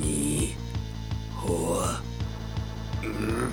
[0.00, 0.54] に
[1.34, 2.00] ほわ
[3.02, 3.52] うん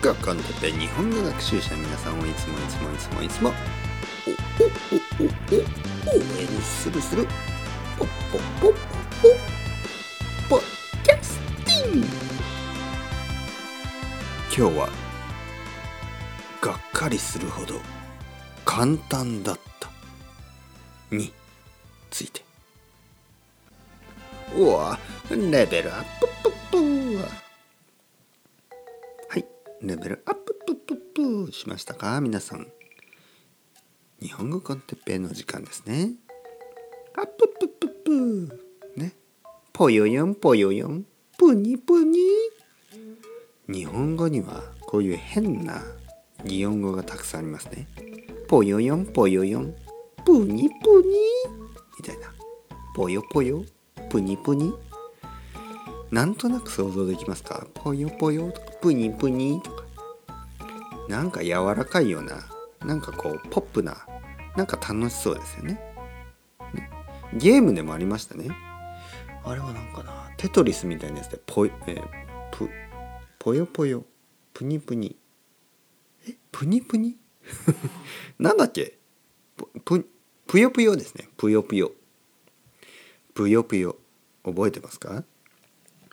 [0.00, 3.52] 学校のてっぺん日本語学習者皆さんをいつもいつもいつもいつも
[4.26, 7.26] おおおおお応援するする
[7.98, 8.72] ポッポッポッ
[9.22, 9.38] ポッ
[10.48, 10.60] ポッ
[11.04, 12.04] キャスティン
[14.56, 14.88] 今日は
[16.60, 17.80] がっかりするほど
[18.64, 19.88] 簡単だった。
[21.10, 21.32] に
[22.10, 22.42] ついて。
[24.54, 24.98] うわ
[25.30, 26.78] レベルアッププップ
[29.28, 29.44] はい。
[29.82, 30.96] レベルアッププップ
[31.46, 32.18] プしましたか？
[32.22, 32.66] 皆さん。
[34.22, 36.12] 日本語コンテッペの時間ですね。
[37.14, 39.12] アッププップップね。
[39.74, 41.04] ぽよよんぽよよん。
[41.36, 42.18] ぷにぷに。
[43.68, 45.82] 日本語にはこういう変な
[46.46, 47.86] 擬音語がたくさんありますね。
[48.48, 49.74] ぽよよんぽよよん。
[50.24, 51.18] ぷにぷに。
[51.98, 52.32] みたいな。
[52.96, 53.62] ぽよぽよ。
[54.08, 54.72] ぷにぷに。
[56.10, 57.66] なんとなく想像できますか？
[57.74, 59.84] ぽよぽよとかぷにぷにとか
[61.08, 62.36] なんか柔らかいような。
[62.84, 64.06] なんかこうポップな
[64.56, 65.80] なんか楽しそうですよね。
[67.34, 68.48] ゲームでもありましたね。
[69.44, 72.02] あれはなんかなテトリスみたいなやつでぽ,、えー、
[72.52, 72.70] ぷ
[73.38, 74.04] ぽよぽよ
[74.54, 75.16] ぷにぷに
[76.28, 76.36] え？
[76.52, 77.16] ぷにぷに
[78.38, 78.96] なんだっけ？
[79.84, 80.08] ぷ
[80.46, 81.28] ぷよぷよですね。
[81.36, 81.90] ぷよぷよ
[83.34, 83.96] ぷよぷよ
[84.44, 85.24] 覚えてますか？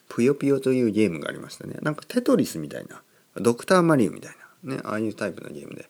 [0.10, 1.76] ぷよぷよというゲームがありましたね。
[1.82, 3.02] なんかテトリスみたいな。
[3.36, 4.76] ドクターマリオみたいな。
[4.76, 5.90] ねああいうタイプのゲームで、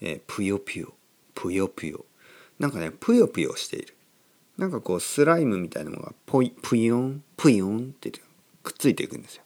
[0.00, 0.92] えー、ぷよぷよ。
[1.34, 2.04] ぷよぷよ。
[2.58, 3.94] なんかねぷよぷよしている。
[4.58, 8.10] なんかこうスライムみたいなのがぽいぷよんぷよんって
[8.62, 9.42] くっついていくんですよ。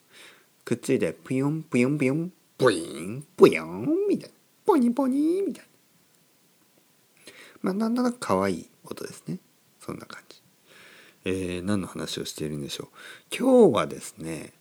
[0.65, 4.35] くっついてぷよんぷよんぷよんぷいんぷよんみたいな。
[4.65, 7.33] ポニポニみたいな。
[7.63, 9.39] まあなんとなく可愛い音ですね。
[9.81, 10.44] そんな感じ。
[11.25, 12.89] えー、何の話をしているんでしょう。
[13.37, 14.53] 今日はですね、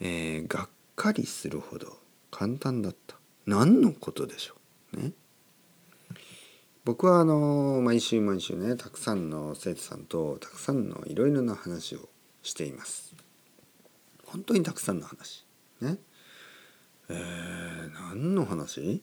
[0.00, 1.98] えー、がっかりするほど
[2.30, 3.16] 簡単だった。
[3.46, 4.54] 何のことでしょ
[4.94, 4.96] う。
[4.96, 5.12] ね。
[6.84, 12.08] 僕はあの毎週毎週ねたくさんの生徒さんとたくさんのいろいろな話を
[12.42, 13.14] しています。
[14.26, 15.44] 本当にたくさんの話。
[15.80, 15.98] ね。
[17.08, 19.02] えー、何の話？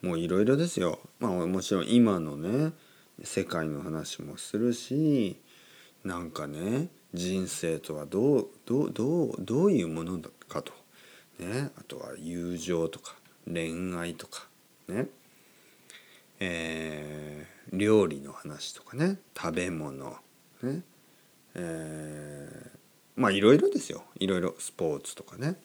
[0.00, 1.00] もういろいろですよ。
[1.18, 2.72] まあもちろん今のね
[3.22, 5.40] 世界の話もするし
[6.04, 10.72] なんかね人生とはどうどうどうどういうものかと、
[11.38, 13.16] ね、あとは友情とか
[13.46, 14.46] 恋愛とか。
[14.88, 15.06] ね。
[16.40, 19.18] えー、料理の話とかね。
[19.36, 20.16] 食べ物。
[20.62, 20.82] ね。
[21.54, 22.78] えー、
[23.16, 24.04] まあいろいろですよ。
[24.18, 24.54] いろいろ。
[24.58, 25.56] スポーツとかね。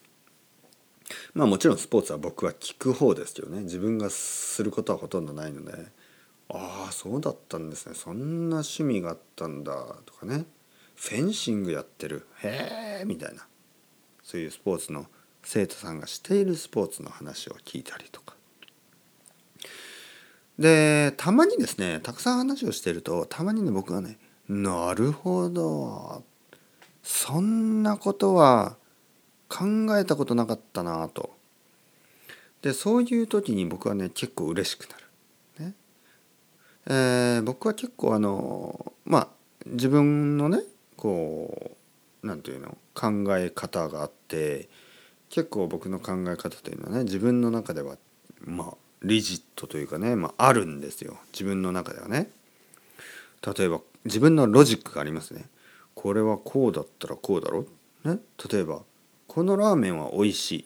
[1.34, 3.62] まあもちろんスポーツは僕は聞く方ですけどね。
[3.62, 5.74] 自分がすることはほとんどないので。
[6.54, 7.96] ああそうだったんですね。
[7.96, 9.74] そんな趣味があったんだ。
[10.06, 10.46] とかね。
[10.96, 12.28] フェンシングやってる。
[12.44, 13.48] へえみたいな。
[14.22, 15.08] そういうスポーツの
[15.44, 18.36] 生徒さんがしているスポーツの話を聞いたりとか。
[20.58, 26.24] でたまにですねたくさん話をしてるとたまにね僕はねなるほど。
[27.02, 28.78] そんなことは
[29.50, 29.66] 考
[29.98, 31.36] えたことなかったなと。
[32.62, 35.03] でそういう時に僕はね結構嬉しくなる。
[36.88, 39.28] えー、僕は結構あのまあ
[39.66, 40.60] 自分のね
[40.98, 41.78] こ
[42.24, 44.68] う何て言うの考え方があって
[45.30, 47.98] 結構僕の考え方というのはね自分の中では
[48.46, 48.74] まあ
[49.04, 51.18] リジットというかね、まあ、あるんですよ。
[51.34, 52.30] 自分の中ではね。
[53.46, 55.46] 例えば自分のロジックがありますね。
[55.94, 57.66] これはこうだったらこうだろ
[58.06, 58.20] ね。
[58.50, 58.82] 例えば
[59.28, 60.66] このラーメンは美味しい。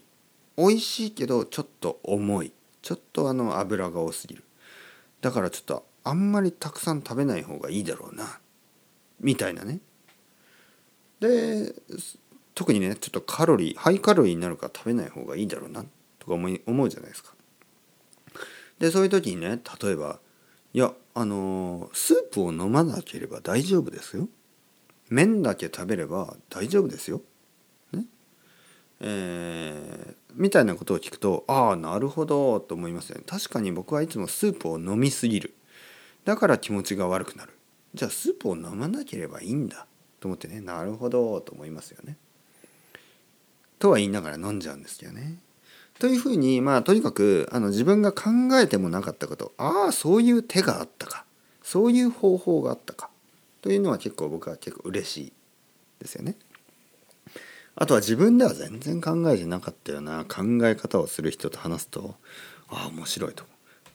[0.55, 2.51] 美味しいけどちょっと重い。
[2.83, 4.43] ちょっとあの油が多すぎる。
[5.21, 8.39] だからちょっとあんまりたくさん食べない方がいいだろうな
[9.19, 9.79] みたいなね
[11.19, 11.73] で
[12.55, 15.85] 特にねちょっとカロリーハイカロリーになるから食べない方がいいだろうな
[16.19, 17.33] とか思い思うじゃないですか
[18.79, 20.19] でそういう時にね例えば
[20.73, 24.27] いやあのスープを飲まなければ大丈夫ですよ
[25.09, 27.21] 麺だけ食べれば大丈夫ですよ。
[27.93, 28.05] ね
[28.99, 33.23] えー、みたいなことを聞くとああなるほどと思いますよね。
[33.25, 35.53] 確かに僕はいつもスープを飲みすぎる。
[36.27, 37.53] だから気持ちが悪くなる。
[37.93, 39.87] じゃあスープを飲まなければいいんだ
[40.19, 42.17] と思ってねなるほどと思いますよね。
[43.79, 45.37] とは言いながら飲んじゃうんですよね。
[45.99, 48.23] というふうにまあとにかくあの自分が考
[48.59, 51.23] えてもなかったことああそういう手があったか
[51.63, 53.09] そういう方法があったか
[53.61, 55.33] というのは結構僕は結構嬉しい
[55.99, 56.35] ですよね。
[57.75, 62.15] あとは自分では全然考えてなかったような考え方をする人と話すと
[62.67, 63.45] ああ面白いと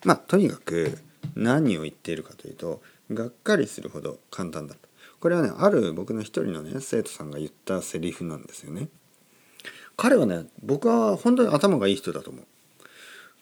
[0.06, 0.98] まあとにかく
[1.34, 4.80] 何を言っているかというとがっかりするほど簡単だと。
[5.20, 8.88] これはねある僕の一人のね生徒さんが言ったセリフなんですよね。
[9.96, 12.44] 彼はね僕は本当に頭がいい人だと思う。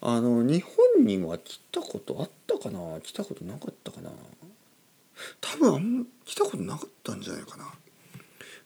[0.03, 3.01] あの日本には来たことあったかな？
[3.03, 4.11] 来たことなかったかな？
[5.41, 7.65] 多分あん来たことなかったんじゃないかな。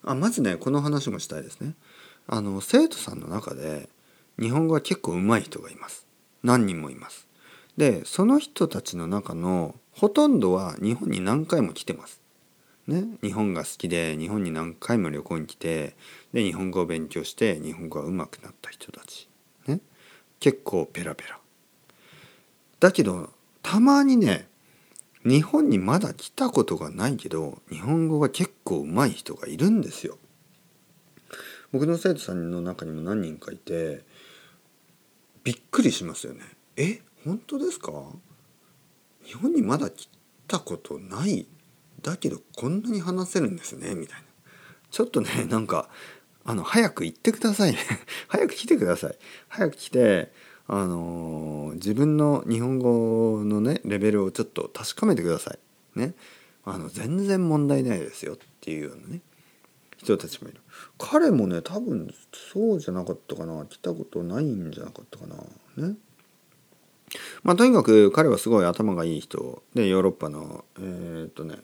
[0.05, 1.75] あまずねこの話もしたいですね。
[2.27, 3.89] あの生徒さんの中で
[4.41, 6.07] 日本語は結構上手い人がいます。
[6.43, 7.27] 何人もいます。
[7.77, 12.21] でその人たちの中のほとんどは日本に何回も来てます
[12.87, 15.97] ね、日本が好きで日本に何回も旅行に来て
[16.35, 19.29] で日本語を勉強して日本語が上手くなった人たち、
[19.67, 19.81] ね、
[20.39, 21.39] 結構ペラペラ
[22.81, 23.31] だけど
[23.63, 24.49] たまにね
[25.25, 30.19] 日本にまだ来たことがないけど日本語が結構上手い人がいるんですよ。
[31.73, 34.05] 僕の生徒さんの中にも何人かいて
[35.43, 36.43] びっくりしますよね。
[36.77, 37.01] え？
[37.25, 37.93] 本当ですか？
[39.25, 40.09] 日本にまだ来
[40.47, 41.47] たことない？
[42.03, 43.95] だけどこんなに話せるんですね？
[43.95, 44.25] みたいな。
[44.91, 45.89] ちょっとねなんか
[46.45, 47.79] あの早く行ってくださいね。
[48.29, 49.19] 早く来てください。
[49.49, 50.33] 早く来て
[50.67, 55.99] あのー、自分の日本語のねレベルをちょっと確かめてください。
[55.99, 56.15] ね。
[56.65, 59.21] あの全然問題ないですよっていうようなね
[59.99, 60.61] 人たちもいる。
[60.99, 62.15] 彼もね多分
[62.53, 63.65] そうじゃなかったかな。
[63.67, 65.37] 来たことないんじゃなかったかな。
[65.89, 65.97] ね。
[67.43, 71.57] まあとにかく彼はすごい頭がいい人でヨーロッパのえー、っとね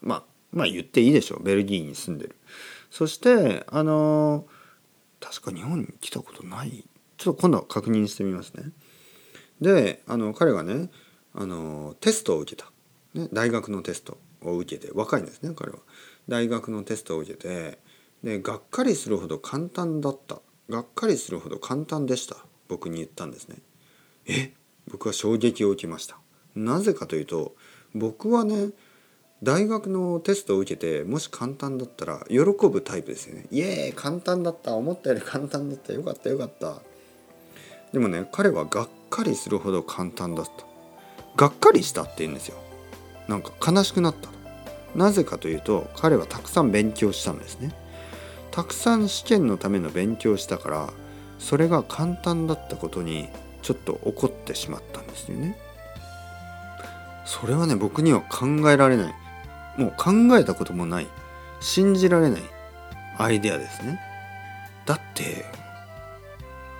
[0.00, 1.42] まあまあ言っていいでしょう。
[1.42, 2.36] ベルギーに住んでる。
[2.90, 4.46] そしてあの、
[5.20, 6.84] 確か日本に来たことない。
[7.18, 8.72] ちょっと今度は確認してみますね。
[9.60, 10.88] であの彼がね
[11.34, 12.72] あのテストを受けた、
[13.14, 15.78] ね、大学のテストを受けて若いんですね彼は。
[16.28, 17.78] 大学のテストを受けて
[18.24, 20.40] でがっかりするほど簡単だった。
[20.68, 22.36] がっかりするほど簡単でした。
[22.68, 23.56] 僕に言ったんですね。
[24.26, 24.52] え？
[24.90, 26.18] 僕は衝撃を受けました。
[26.54, 27.54] なぜかというと
[27.94, 28.70] 僕はね
[29.42, 33.46] 大学のテストを受けてもし簡単だったら喜ぶタイプですよね。
[33.50, 36.82] イエーイ簡単だった思ったより簡単だったよかったよかった。
[37.92, 40.52] でもね彼はがっかりするほど簡単だった。
[41.36, 42.56] がっかりしたって言うんですよ。
[43.28, 44.28] なんか悲しくなった。
[44.94, 47.72] なぜかというと彼はたくさん勉強したんですね。
[48.50, 50.90] たくさん試験のための勉強したから
[51.38, 53.28] それが簡単だったことに
[53.62, 55.56] ちょっと怒ってしまったんですよね。
[57.24, 59.14] それはね僕には考えられない。
[59.76, 61.06] もう考えたこともない。
[61.60, 62.42] 信じられない。
[63.18, 64.00] アイデアですね。
[64.86, 65.44] だって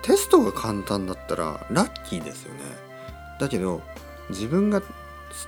[0.01, 2.59] テストが簡単だったらラッキーですよね。
[3.39, 3.81] だけど
[4.29, 4.81] 自分が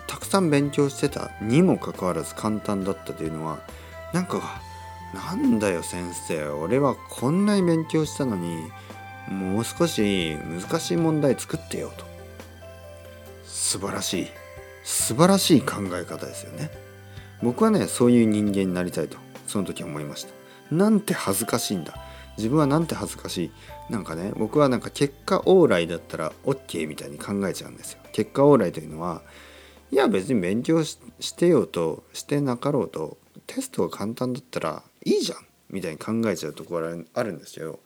[0.08, 3.60] たくさん勉強してたにもかかわらず簡単だったというのは
[4.14, 4.62] なんか
[5.14, 8.72] なんだよ先生俺はこんなに勉強したのに
[9.28, 12.06] もう少し難しい問題作ってよと。
[13.44, 14.28] 素晴らしい。
[14.84, 16.70] 素晴らしい考え方ですよね。
[17.42, 19.18] 僕はねそういう人間になりたいと
[19.48, 20.34] その時思いました。
[20.74, 21.94] なんて恥ずかしいんだ。
[22.38, 23.52] 自分はなんて恥ずかしい。
[23.90, 28.00] なんかね僕はなんか結果往来だったら OK みたいに考えちゃうんですよ。
[28.12, 29.22] 結果往来というのは
[29.92, 30.98] いや別に勉強し
[31.36, 35.38] てようとしてなかろうとテストが簡単だったらいいじゃん
[35.70, 37.80] みたいに考えちゃうところあるんですけど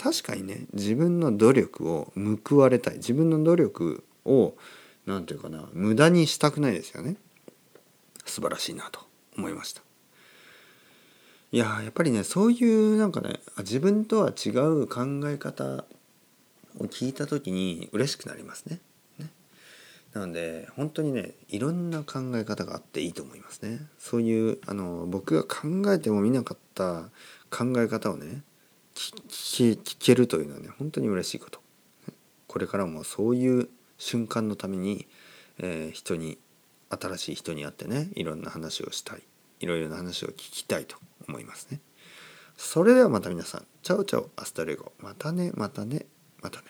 [0.00, 2.10] 確かにね自分の努力を
[2.46, 4.54] 報われたい自分の努力を
[5.04, 7.16] 何て言うかな無駄にしたくないですよね
[8.24, 9.00] 素晴らしいなと
[9.36, 9.82] 思いました。
[11.52, 15.84] いややっぱりねそういうなんかね自分とは違う考え方
[16.78, 18.78] を聞いた時に嬉しくなりますね。
[19.18, 19.30] ね
[20.14, 23.80] なので本当にねいろんな考え方があっていいと思いますね。
[23.98, 27.10] そういうあの僕が考えてもみなかった
[27.50, 28.42] 考え方をね
[29.28, 31.60] 聞けるというのはね本当に嬉しいこと。
[32.46, 35.06] これからもそういう瞬間のために、
[35.58, 36.38] えー、人に
[36.90, 39.22] 新しい人に会ってねいろんな話をしたい
[39.60, 40.96] いろいろな話を聞きたいと
[41.28, 41.80] 思いますね。
[42.56, 44.92] それではまた皆さん、チャオチャオ、アスタレゴ。
[44.98, 46.04] またね、またね、
[46.42, 46.66] またね。